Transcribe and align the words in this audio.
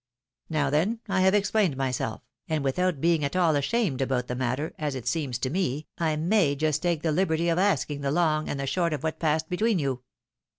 Now 0.49 0.71
then, 0.71 0.99
I 1.07 1.21
have 1.21 1.35
explained 1.35 1.77
myself, 1.77 2.21
and 2.49 2.65
■svithout 2.65 2.99
being 2.99 3.23
at 3.23 3.35
all 3.35 3.55
ashamed 3.55 4.01
about 4.01 4.25
the 4.25 4.33
matter, 4.33 4.73
as 4.79 4.95
it 4.95 5.05
seems 5.07 5.37
to 5.37 5.51
me, 5.51 5.85
I 5.99 6.15
may 6.15 6.55
just 6.55 6.81
take 6.81 7.03
the 7.03 7.09
hberty 7.09 7.51
of 7.53 7.59
asking 7.59 8.01
the 8.01 8.09
long 8.09 8.49
and 8.49 8.59
the 8.59 8.65
short 8.65 8.93
of 8.93 9.03
what 9.03 9.19
passed 9.19 9.47
between 9.47 9.77
you. 9.77 10.01